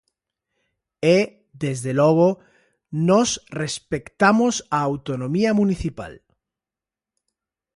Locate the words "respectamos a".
3.61-4.79